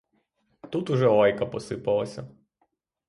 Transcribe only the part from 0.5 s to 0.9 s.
Тут